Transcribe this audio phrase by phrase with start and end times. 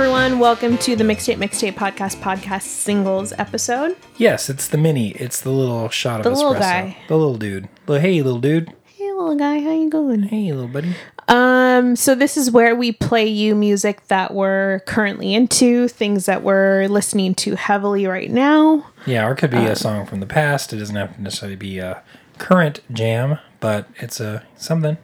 [0.00, 3.94] Everyone, welcome to the Mixtape Mixtape Podcast podcast singles episode.
[4.16, 5.10] Yes, it's the mini.
[5.10, 6.36] It's the little shot of The espresso.
[6.36, 6.96] little guy.
[7.08, 7.68] The little dude.
[7.86, 8.72] Little, hey, little dude.
[8.86, 10.22] Hey little guy, how you going?
[10.22, 10.94] Hey, little buddy.
[11.28, 16.42] Um, so this is where we play you music that we're currently into, things that
[16.42, 18.86] we're listening to heavily right now.
[19.04, 20.72] Yeah, or it could be Uh, a song from the past.
[20.72, 22.02] It doesn't have to necessarily be a
[22.38, 24.96] current jam, but it's a something.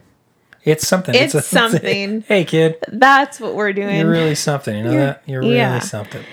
[0.67, 1.15] It's something.
[1.15, 2.21] It's a, something.
[2.27, 3.97] hey, kid, That's what we're doing.
[3.97, 4.75] you're really something.
[4.77, 5.23] You know You're- that?
[5.25, 5.79] You're really yeah.
[5.79, 6.23] something.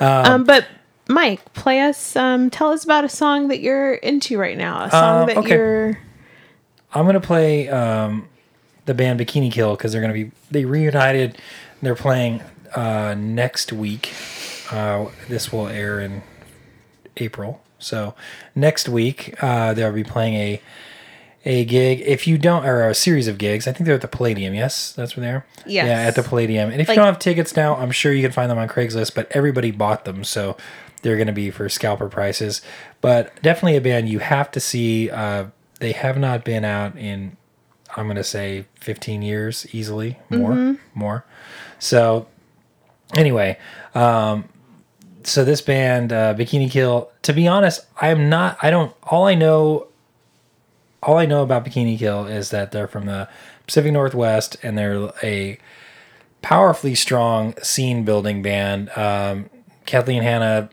[0.00, 0.66] um, but
[1.08, 4.84] Mike, play us um tell us about a song that you're into right now.
[4.84, 5.48] A song Uh, that okay.
[5.50, 5.98] you're
[6.94, 8.28] I'm gonna play um,
[8.86, 11.38] the band Bikini Kill because they're gonna be they reunited.
[11.82, 12.42] They're playing
[12.74, 14.12] uh, next week.
[14.70, 16.22] Uh, this will air in
[17.18, 18.14] April, so
[18.54, 20.62] next week uh, they'll be playing a
[21.44, 22.00] a gig.
[22.04, 24.54] If you don't, or a series of gigs, I think they're at the Palladium.
[24.54, 25.46] Yes, that's where they are.
[25.66, 25.86] Yes.
[25.86, 26.70] Yeah, at the Palladium.
[26.70, 28.68] And if Like- you don't have tickets now, I'm sure you can find them on
[28.68, 29.14] Craigslist.
[29.14, 30.56] But everybody bought them, so
[31.02, 32.62] they're going to be for scalper prices.
[33.00, 35.10] But definitely a band you have to see.
[35.10, 35.46] Uh,
[35.80, 37.36] they have not been out in,
[37.96, 41.24] I'm going to say, 15 years easily, more, more.
[41.80, 42.28] So
[43.16, 43.58] anyway,
[43.96, 44.44] um,
[45.24, 47.10] so this band, uh, Bikini Kill.
[47.22, 48.58] To be honest, I'm not.
[48.62, 48.92] I don't.
[49.04, 49.88] All I know
[51.02, 53.28] all I know about Bikini Kill is that they're from the
[53.66, 55.58] Pacific Northwest and they're a
[56.42, 58.90] powerfully strong scene building band.
[58.96, 59.50] Um,
[59.86, 60.70] Kathleen Hanna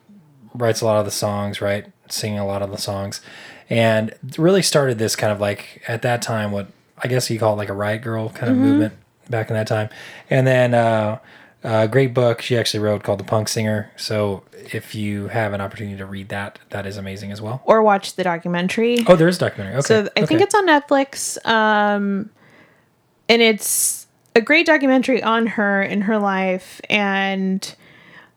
[0.53, 1.85] writes a lot of the songs, right?
[2.09, 3.21] Singing a lot of the songs,
[3.69, 7.53] and really started this kind of like at that time what I guess you call
[7.53, 8.93] it like a riot girl kind of movement
[9.29, 9.89] back in that time.
[10.29, 11.19] And then uh,
[11.63, 13.91] a great book she actually wrote called The Punk Singer.
[13.97, 17.61] So if you have an opportunity to read that, that is amazing as well.
[17.65, 19.03] or watch the documentary.
[19.07, 19.75] Oh, there is a documentary.
[19.79, 19.87] Okay.
[19.87, 21.37] So I think it's on Netflix.
[21.45, 22.29] Um,
[23.27, 27.75] and it's a great documentary on her and her life and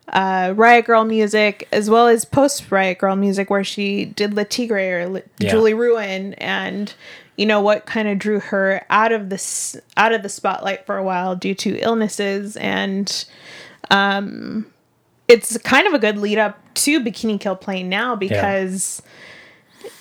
[0.09, 4.45] uh, Riot Girl music, as well as post Riot Girl music, where she did Le
[4.45, 5.51] Tigre or La- Yeah.
[5.51, 6.93] Julie Ruin, and
[7.43, 10.97] you know what kind of drew her out of this out of the spotlight for
[10.97, 13.25] a while due to illnesses and
[13.91, 14.65] um
[15.27, 19.03] it's kind of a good lead up to bikini kill playing now because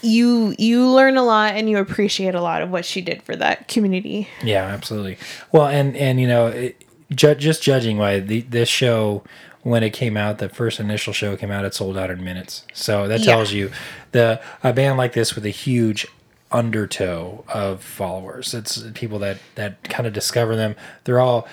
[0.01, 3.35] you you learn a lot and you appreciate a lot of what she did for
[3.35, 4.27] that community.
[4.43, 5.17] Yeah, absolutely.
[5.51, 9.23] Well, and and you know, it, ju- just judging by the, this show
[9.63, 12.65] when it came out, the first initial show came out, it sold out in minutes.
[12.73, 13.25] So that Yeah.
[13.33, 13.71] tells you
[14.11, 16.07] the a band like this with a huge
[16.51, 18.53] undertow of followers.
[18.53, 20.75] It's people that that kind of discover them.
[21.03, 21.47] They're all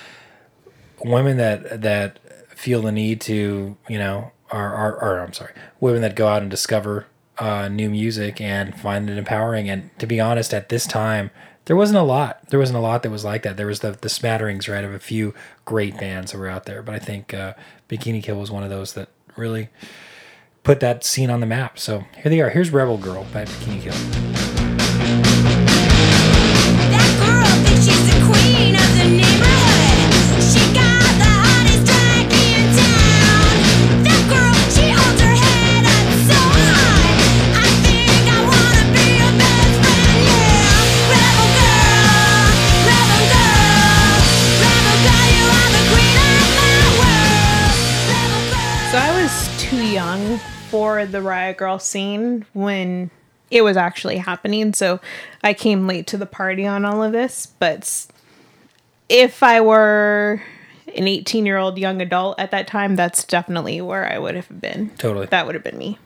[1.05, 2.19] women that that
[2.51, 6.43] feel the need to you know are are or I'm sorry, women that go out
[6.43, 7.07] and discover
[7.39, 9.71] uh, new music and find it empowering.
[9.71, 11.31] And to be honest, at this time,
[11.67, 12.49] there wasn't a lot.
[12.51, 13.57] There wasn't a lot that was like that.
[13.57, 16.83] There was the the smatterings, right, of a few great bands that were out there.
[16.83, 17.55] But I think uh,
[17.89, 19.69] Bikini Kill was one of those that really
[20.63, 21.79] put that scene on the map.
[21.79, 22.51] So here they are.
[22.51, 24.58] Here's Rebel Girl by Bikini Kill.
[51.49, 53.11] Riot Girl scene when
[53.51, 54.75] it was actually happening.
[54.75, 55.01] So
[55.43, 57.47] I came late to the party on all of this.
[57.59, 58.07] But
[59.09, 60.43] if I were
[60.95, 64.61] an 18 year old young adult at that time, that's definitely where I would have
[64.61, 64.91] been.
[64.99, 65.27] Totally.
[65.27, 65.99] That would have been me.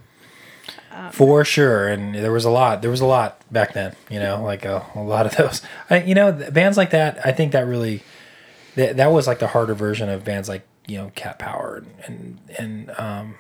[1.11, 2.83] For sure, and there was a lot.
[2.83, 3.97] There was a lot back then.
[4.11, 5.63] You know, like a, a lot of those.
[5.89, 7.19] I, you know, bands like that.
[7.27, 8.03] I think that really
[8.75, 12.39] that that was like the harder version of bands like you know Cat Power and
[12.59, 13.37] and um,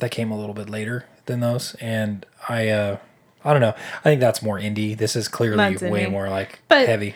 [0.00, 1.74] that came a little bit later than those.
[1.80, 2.98] And I uh,
[3.44, 3.74] I don't know.
[4.00, 4.96] I think that's more indie.
[4.96, 6.10] This is clearly That's way indie.
[6.10, 7.14] more like But- heavy.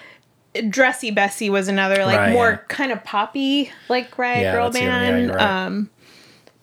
[0.71, 2.57] Dressy Bessy was another like Right, more yeah.
[2.69, 5.27] kind of poppy like Riot Yeah, Girl that's the other- yeah, band.
[5.27, 5.67] you're right.
[5.67, 5.91] Um,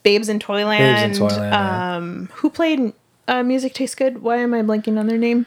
[0.02, 0.78] Babes in Toyland.
[0.80, 1.96] Babes in Toyland, yeah.
[1.96, 2.92] Um, who played
[3.26, 4.22] uh, Music Tastes Good?
[4.22, 5.46] Why am I blanking on their name?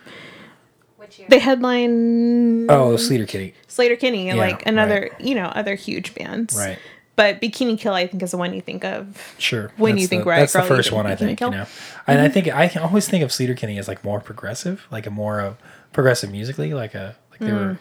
[1.27, 3.53] They headline Oh, Sleater Kinney.
[3.67, 5.21] Sleater Kinney, Yeah, like another, right.
[5.21, 6.55] you know, other huge bands.
[6.55, 6.77] Right.
[7.19, 9.35] But Bikini Kill, I think, is the one you think of.
[9.37, 9.73] Sure.
[9.75, 11.37] When That's you think the, Riot that's Girl, the first one I think.
[11.39, 11.51] Kill?
[11.51, 11.65] You know,
[12.07, 15.09] and I think I always think of Sleater Kinney as like more progressive, like a
[15.11, 15.57] more of
[15.91, 17.77] progressive musically, like a like they were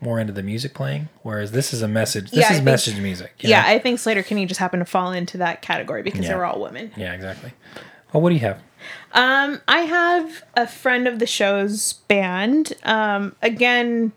[0.00, 1.08] more into the music playing.
[1.22, 2.32] Whereas this is a message.
[2.32, 2.42] This Mm.
[2.42, 3.32] Yeah, is think- message music.
[3.38, 3.68] Yeah, know?
[3.68, 6.30] I think Sleater Kinney just happened to fall into that category because Yeah.
[6.30, 6.90] they were all women.
[6.96, 7.52] yeah, exactly.
[8.12, 8.58] Well, what do you have?
[9.12, 12.72] Um, I have a friend of the show's band.
[12.82, 14.10] Um, again,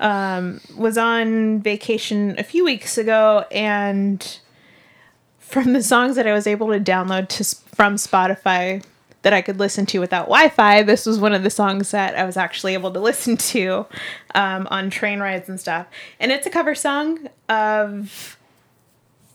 [0.00, 4.38] um, was on vacation a few weeks ago and
[5.38, 8.84] from the songs that I was able to download to from Spotify
[9.22, 12.24] that I could listen to without Wi-Fi, this was one of the songs that I
[12.24, 13.86] was actually able to listen to
[14.34, 15.86] um, on train rides and stuff.
[16.20, 18.38] And it's a cover song of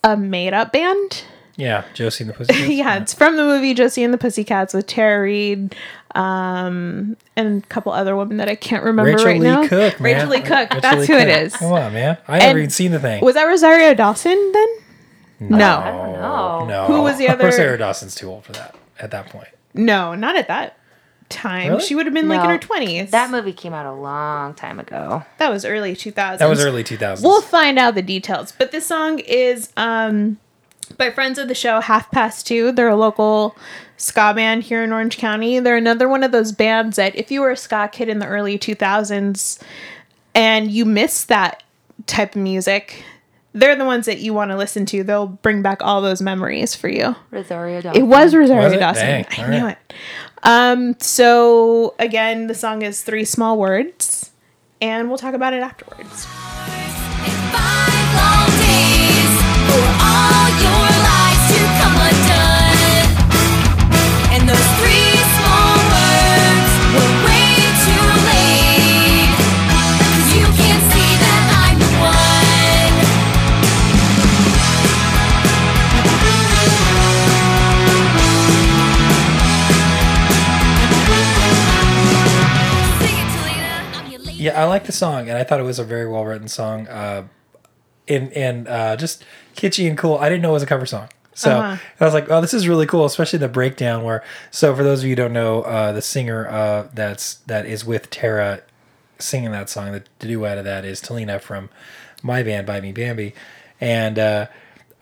[0.04, 1.24] a made-up band.
[1.56, 2.68] Yeah, Josie and the Pussycats.
[2.70, 5.76] yeah, it's from the movie Josie and the Pussycats with Tara Reid,
[6.16, 9.68] um, and a couple other women that I can't remember Rachel right Lee now.
[9.68, 10.14] Cook, man.
[10.16, 10.70] Rachael Leigh Cook.
[10.74, 11.44] Rachel That's Lee who it Cook.
[11.46, 11.56] is.
[11.56, 12.18] Come on, man.
[12.28, 13.24] I never And even seen the thing.
[13.24, 14.68] Was that Rosario Dawson then?
[15.40, 15.78] No.
[15.80, 16.66] I don't know.
[16.66, 16.86] No.
[16.86, 19.48] Who was the other- Rosario Dawson's too old for that at that point.
[19.74, 20.78] No, not at that
[21.30, 21.70] time.
[21.70, 21.82] Really?
[21.84, 23.10] She would have been like in her 20s.
[23.10, 25.24] That movie came out a long time ago.
[25.40, 26.38] that was early 2000s.
[26.38, 27.24] That was early 2000s.
[27.24, 28.54] We'll find out the details.
[28.58, 30.38] But this song is um
[30.98, 32.72] by friends of the show Half Past Two.
[32.72, 33.56] They're a local
[34.04, 35.60] ska band here in Orange County.
[35.60, 38.28] They're another one of those bands that if you were a ska kid in the
[38.28, 39.62] early 2000s
[40.36, 41.64] and you missed that
[42.06, 43.04] type of music,
[43.54, 45.04] they're the ones that you want to listen to.
[45.04, 47.16] They'll bring back all those memories for you.
[47.32, 48.02] Rosario Dawson.
[48.02, 48.80] It was Rosario Was it?
[48.80, 49.06] Dawson.
[49.06, 49.78] Dang, I all knew right.
[49.90, 49.96] it.
[50.44, 54.32] Um, so again, the song is three small words,
[54.82, 56.28] and we'll talk about it afterwards.
[84.44, 86.88] Yeah, I like the song, and I thought it was a very well written song.
[86.88, 87.28] Uh,
[88.10, 89.24] and and uh, just
[89.56, 90.18] kitschy and cool.
[90.18, 91.78] I didn't know it was a cover song, so Uh-huh.
[92.00, 94.04] I was like, "Oh, this is really cool," especially the breakdown.
[94.04, 97.66] Where so for those of you who don't know, uh, the singer uh, that's that
[97.66, 98.62] is with Tara
[99.18, 101.70] singing that song, the duet of that is Talina from
[102.22, 103.34] my band, By Me Bambi,
[103.80, 104.20] and.
[104.20, 104.48] Uh,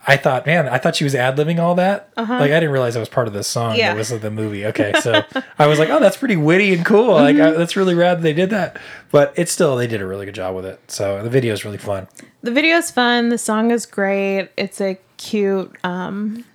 [0.08, 2.10] I thought, man, I thought she was ad libbing all that.
[2.18, 3.72] Like, I didn't realize that was part of the song.
[3.72, 3.78] Uh-huh.
[3.78, 3.94] Yeah.
[3.94, 4.66] That was the movie.
[4.72, 5.24] Okay, so
[5.60, 7.14] I was like, oh, that's pretty witty and cool.
[7.14, 7.56] Like, Mm-hmm.
[7.56, 8.78] I, that's really rad that they did that.
[9.12, 10.80] But it's still, they did a really good job with it.
[10.90, 12.08] So the video is really fun.
[12.42, 13.30] The video is fun.
[13.30, 14.50] The song is great.
[14.58, 16.46] It's a cute, um,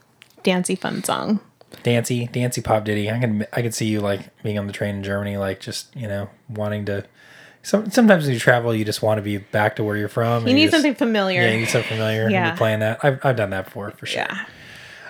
[0.43, 1.41] dancey, fun song.
[1.83, 3.11] Dancy, Dancy Pop ditty.
[3.11, 5.95] I can, I can see you like being on the train in Germany, like just
[5.95, 7.05] you know wanting to.
[7.67, 10.47] Some, sometimes when you travel, you just want to be back to where you're from.
[10.47, 11.43] You need just- something familiar.
[11.43, 12.23] Yeah, you need something familiar.
[12.23, 12.47] and Yeah.
[12.47, 13.01] you're playing that.
[13.03, 14.23] I've, I've done that before for sure.
[14.23, 14.45] yeah.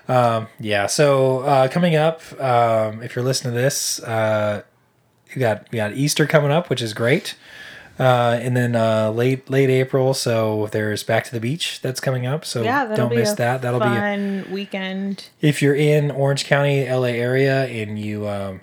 [0.08, 0.87] Um, Yeah.
[0.87, 4.62] So uh, coming up, um, if you're listening to this, uh,
[5.35, 7.35] you got you got Easter coming up, which is great.
[7.99, 12.25] Uh, and then uh, late late April, so there's Back to the Beach that's coming
[12.25, 12.47] up.
[12.47, 13.61] So Yeah, don't miss that.
[13.61, 15.29] That'll be a, fun weekend.
[15.43, 18.61] if you're in Orange County, LA area, and you um,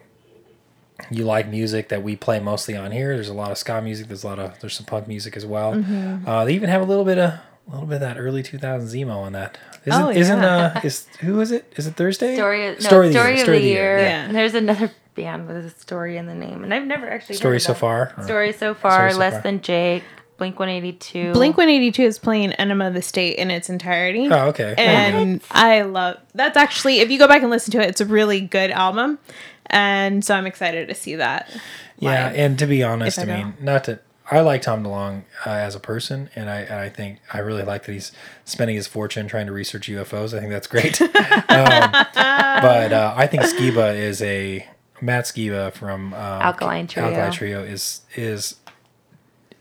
[1.10, 3.16] you like music that we play mostly on here.
[3.16, 4.08] There's a lot of ska music.
[4.08, 5.74] There's a lot of there's some punk music as well.
[5.74, 6.28] Mm-hmm.
[6.28, 7.32] Uh, they even have a little bit of
[7.68, 9.58] a little bit of that early 2000s emo on that.
[9.86, 10.74] Isn't Oh, isn't yeah.
[10.76, 11.72] uh is who is it?
[11.76, 12.36] Is it Thursday?
[12.36, 14.00] Story, no, story, story, of the, year.
[14.00, 14.26] Yeah.
[14.26, 17.54] And there's another band with a story in the name, and I've never actually Story
[17.54, 18.14] heard of so far.
[18.24, 19.42] Story so far, so less far.
[19.44, 20.04] than Jake,
[20.44, 21.31] Blink One Eighty Two.
[21.31, 24.28] Blink 182 is playing Enema of the State in its entirety.
[24.30, 24.76] Oh, okay.
[24.78, 28.06] and I love that's actually if you go back and listen to it, it's a
[28.06, 29.19] really good album,
[29.68, 31.50] and so I'm excited to see that.
[31.97, 32.35] Yeah, live.
[32.35, 34.02] and to be honest, I I mean, not to.
[34.30, 37.64] I like Tom DeLonge uh, as a person, and I and I think I really
[37.64, 38.12] like that he's
[38.44, 40.35] spending his fortune trying to research UFOs.
[40.35, 41.02] I think that's great.
[41.02, 41.09] um,
[41.47, 44.68] but uh, I think Skiba is a
[45.00, 47.07] Matt Skiba from um, Alkaline Trio.
[47.07, 48.57] Alkaline Trio is is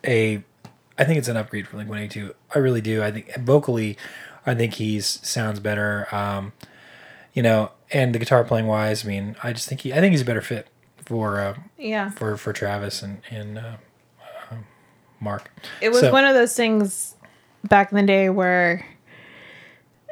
[0.05, 0.43] a.
[1.03, 2.35] I think it's an upgrade from Blink One Eighty Two.
[2.55, 3.03] I really do.
[3.03, 3.97] I think vocally,
[4.47, 6.07] I think he sounds better.
[6.15, 6.53] Um,
[7.35, 9.93] you know, and the guitar playing wise, I mean, I just think he.
[9.93, 10.69] I think he's a better fit
[11.05, 11.41] for.
[11.41, 13.73] Uh, Yeah, for for Travis and and uh,
[14.51, 14.57] uh,
[15.19, 15.51] Mark.
[15.81, 17.17] it was So- one of those things
[17.65, 18.87] back in the day where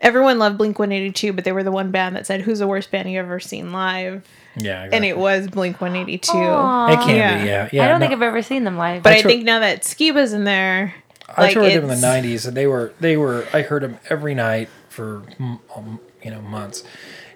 [0.03, 2.91] everyone loved Blink 182, but they were the one band that said, "Who's the worst
[2.91, 6.33] band you've ever seen live?" Yeah, And it was Blink 182.
[6.37, 6.93] Aw.
[6.93, 7.43] it can Yeah.
[7.43, 7.49] be.
[7.49, 7.85] Yeah, yeah.
[7.85, 9.03] I don't no, think I've ever seen them live.
[9.03, 10.95] But I I, think now that Skiba's in there,
[11.29, 13.47] I like, toured them in the '90s, and they were they were.
[13.53, 16.83] I heard them every night for mm, um, you know months,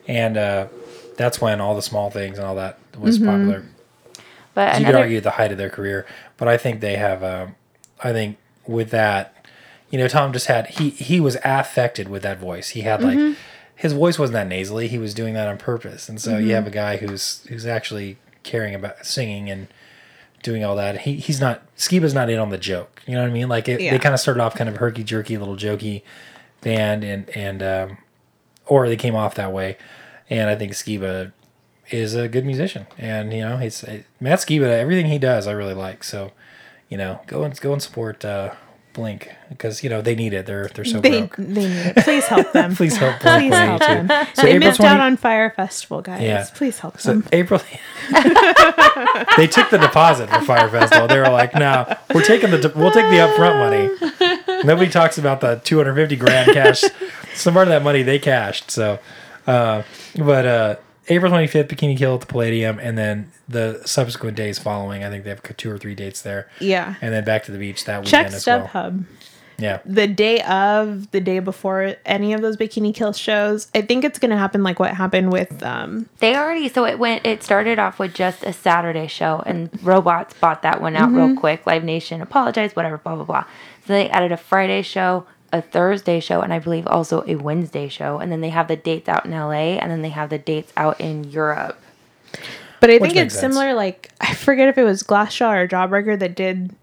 [0.08, 0.66] and uh,
[1.16, 3.28] that's when all the small things and all that was Mm-hmm.
[3.28, 3.64] popular.
[4.54, 6.06] but So you could argue the height of their career,
[6.36, 7.22] but I think they have.
[7.22, 7.54] Um,
[8.02, 9.46] I think with that,
[9.90, 12.70] you know, Tom just had he he was affected with that voice.
[12.70, 13.40] He had like Mm-hmm.
[13.76, 14.88] His voice wasn't that nasally.
[14.88, 16.46] He was doing that on purpose, and so Mm-hmm.
[16.48, 19.68] you have a guy who's who's actually caring about singing and
[20.42, 21.00] doing all that.
[21.02, 23.02] He he's not Skiba's not in on the joke.
[23.06, 23.48] You know what I mean?
[23.48, 23.90] Like it, Yeah.
[23.92, 26.02] they kind of started off kind of herky jerky, little jokey
[26.60, 27.98] band, and and um,
[28.66, 29.76] or they came off that way.
[30.30, 31.32] And I think Skiba
[31.90, 34.66] is a good musician, and you know he's uh, Matt Skiba.
[34.68, 36.04] Everything he does, I really like.
[36.04, 36.32] So
[36.88, 38.52] you know, go and go and support uh,
[38.94, 40.46] blink because you know they need it.
[40.46, 41.36] They're they're so They, broke.
[41.36, 41.96] they need it.
[41.98, 42.74] Please help them.
[42.76, 44.08] Please help Please help them.
[44.34, 46.22] So they April missed 20 out on Fyre Festival, guys.
[46.22, 46.46] Yeah.
[46.54, 47.28] Please help So them.
[47.32, 47.60] April,
[49.36, 51.06] they took the deposit for Fyre Festival.
[51.08, 55.40] They were like, "No, we're taking the we'll take the upfront money." Nobody talks about
[55.40, 56.82] the two hundred fifty grand cash.
[57.34, 58.70] Some part of that money they cashed.
[58.70, 58.98] So,
[59.46, 59.82] uh,
[60.16, 60.76] but uh,
[61.08, 65.04] April twenty fifth, Bikini Kill at the Palladium, and then the subsequent days following.
[65.04, 66.94] I think they have two or three dates there, Yeah.
[67.02, 68.66] and then back to the beach that Check weekend as well.
[68.68, 69.04] StubHub.
[69.56, 74.04] Yeah, The day of, the day before any of those Bikini Kill shows, I think
[74.04, 77.24] it's going to happen like what happened with um, They already so it went.
[77.24, 81.36] It started off with just a Saturday show, and Robots bought that one out real
[81.36, 81.66] quick.
[81.66, 83.44] Live Nation apologized, whatever, blah blah blah.
[83.86, 87.88] So they added a Friday show, a Thursday show, and I believe also a Wednesday
[87.88, 88.18] show.
[88.18, 90.72] And then they have the dates out in LA, and then they have the dates
[90.76, 91.80] out in Europe.
[92.80, 93.54] But I Which think it's sense.
[93.54, 93.72] similar.
[93.72, 96.74] Like I forget if it was Glassjaw or Jawbreaker that did,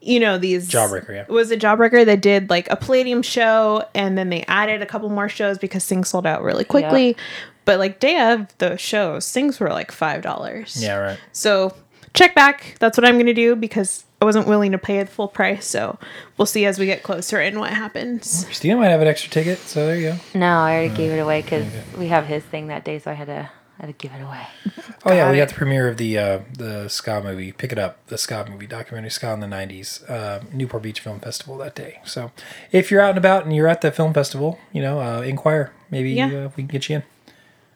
[0.00, 1.20] you know, these Jawbreaker, yeah.
[1.22, 4.86] It was it Jawbreaker that did like a Palladium show, and then they added a
[4.86, 7.16] couple more shows because things sold out really quickly.
[7.66, 10.82] But like day of the shows, things were like five dollars.
[10.82, 11.18] yeah, right.
[11.32, 11.74] So
[12.16, 12.74] check back.
[12.80, 15.66] That's what I'm gonna do because I wasn't willing to pay the full price.
[15.66, 15.98] So
[16.36, 18.44] we'll see as we get closer and what happens.
[18.46, 20.16] Christina might have an extra ticket, so there you go.
[20.34, 23.14] No, I already gave it away because we have his thing that day, so I
[23.14, 24.46] had to I had to give it away.
[25.04, 27.52] Oh yeah, we Got got the premiere of the uh, the ska movie.
[27.52, 31.20] Pick it up, the ska movie documentary, ska in the '90s, uh, Newport Beach Film
[31.20, 32.00] Festival that day.
[32.04, 32.32] So,
[32.72, 35.72] if you're out and about and you're at the film festival, you know, uh, inquire.
[35.90, 36.26] Maybe Yeah.
[36.28, 37.02] uh, we can get you in.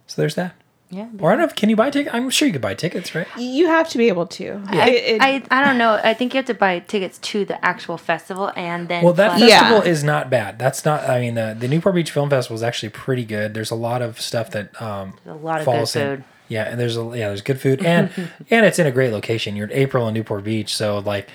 [0.07, 0.55] So there's that.
[0.93, 1.07] Yeah.
[1.21, 1.55] Or I don't know.
[1.55, 2.13] Can you buy tickets?
[2.15, 3.27] I'm sure you could buy tickets, right?
[3.39, 4.61] You have to be able to.
[4.67, 6.01] I, It- it- I, I don't know.
[6.03, 9.05] I think you have to buy tickets to the actual festival and then.
[9.05, 9.61] Well, that plus- Yeah.
[9.61, 10.59] festival is not bad.
[10.59, 11.09] That's not.
[11.09, 13.55] I mean, the, the Newport Beach Film Festival is actually pretty good.
[13.55, 15.87] There's a lot of stuff that um, a lot of good in.
[15.87, 16.25] food.
[16.49, 18.11] Yeah, and there's a yeah, there's good food and
[18.51, 19.55] and it's in a great location.
[19.55, 21.29] You're in April in Newport Beach, so like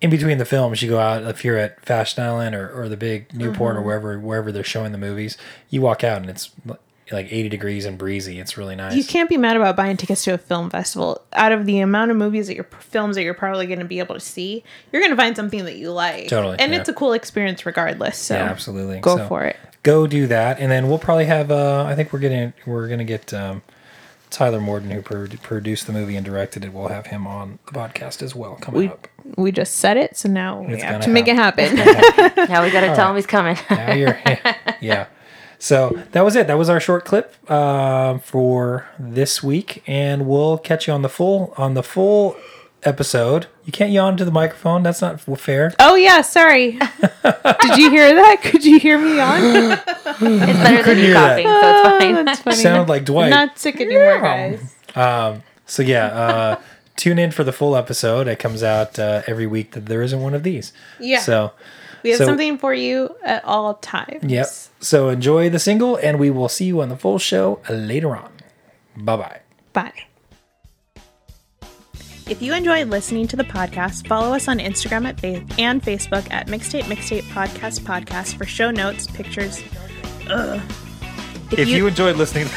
[0.00, 2.96] in between the films, you go out if you're at Fashion Island or, or the
[2.96, 5.38] big Newport or wherever wherever they're showing the movies,
[5.70, 6.50] you walk out and it's
[7.12, 8.40] like 80 degrees and breezy.
[8.40, 8.96] It's really nice.
[8.96, 11.22] you can't be mad about buying tickets to a film festival.
[11.34, 13.98] Out of the amount of movies that you're films that you're probably going to be
[14.00, 16.28] able to see, you're going to find something that you like.
[16.28, 16.80] Totally, and yeah.
[16.80, 18.18] it's a cool experience regardless.
[18.18, 19.00] So yeah, absolutely.
[19.00, 19.56] go So for it.
[19.82, 21.50] Go do that, and then we'll probably have.
[21.52, 23.62] Uh, I think we're getting we're gonna get um,
[24.30, 26.72] Taylor Morden, who pro- produced the movie and directed it.
[26.72, 29.06] We'll have him on the podcast as well coming We up.
[29.36, 31.76] we just said it, so now we It's have gonna to make it happen.
[32.48, 33.56] Now we got to tell him he's coming.
[33.70, 34.20] Now you're,
[34.80, 35.06] yeah.
[35.58, 36.46] So that was it.
[36.46, 41.08] That was our short clip uh, for this week, and we'll catch you on the
[41.08, 42.36] full on the full
[42.82, 43.46] episode.
[43.64, 44.82] You can't yawn to the microphone.
[44.82, 45.74] That's not fair.
[45.80, 46.72] oh yeah, sorry.
[47.22, 48.40] Did you hear that?
[48.42, 49.40] Could you hear me on?
[49.42, 49.84] it's
[50.24, 51.42] better than hear you that.
[51.42, 52.24] coughing, so it's fine.
[52.24, 52.56] That's funny.
[52.56, 53.30] Sound like Dwight.
[53.30, 54.74] Not sick anymore, guys.
[55.68, 56.60] So yeah, uh,
[56.96, 58.28] tune in for the full episode.
[58.28, 59.72] It comes out uh, every week.
[59.72, 60.72] That there isn't one of these.
[61.00, 61.18] Yeah.
[61.20, 61.52] So
[62.02, 64.24] We have so- something for you at all times.
[64.24, 64.46] yep.
[64.80, 68.30] So enjoy the single, and we will see you on the full show later on.
[68.96, 69.40] Bye bye.
[69.72, 69.92] Bye.
[72.28, 76.26] If you enjoyed listening to the podcast, follow us on Instagram at fa- and Facebook
[76.32, 79.62] at Mixtape Mixtape Podcast Podcast for show notes, pictures.
[80.28, 80.60] Ugh.
[81.52, 82.48] If you enjoyed listening,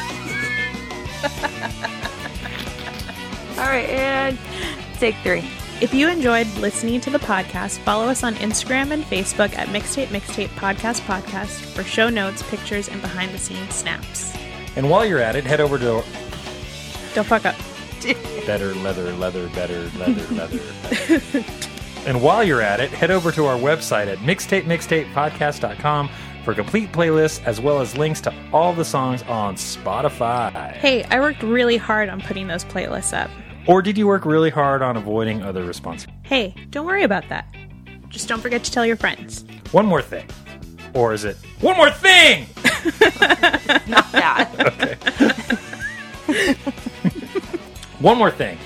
[3.58, 4.38] All right, and
[4.98, 5.48] take three.
[5.80, 10.06] If you enjoyed listening to the podcast, follow us on Instagram and Facebook at Mixtape
[10.08, 14.34] Mixtape Podcast Podcast for show notes, pictures, and behind the scenes snaps.
[14.76, 16.02] and while you're at it, head over to
[17.14, 17.56] Don't fuck up.
[18.46, 20.58] better leather, leather, better leather, leather.
[20.88, 21.44] better.
[22.06, 26.10] and while you're at it, head over to our website at mixtapemixtapepodcast.com
[26.44, 30.72] for complete playlists as well as links to all the songs on Spotify.
[30.72, 33.30] Hey, I worked really hard on putting those playlists up.
[33.66, 36.08] Or did you work really hard on avoiding other responses?
[36.22, 37.46] Hey, don't worry about that.
[38.08, 39.44] Just don't forget to tell your friends.
[39.72, 40.26] One more thing.
[40.94, 42.46] Or is it one more thing?
[43.86, 44.50] Not that.
[46.28, 46.56] okay.
[48.00, 48.56] One more thing.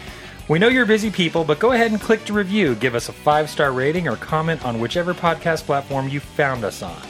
[0.47, 2.77] We know you're busy people, but go ahead and click to review.
[2.77, 6.83] Give us a five star rating or comment on whichever podcast platform you found us
[6.83, 7.03] on.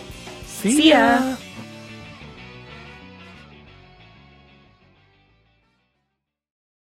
[0.46, 1.36] See ya.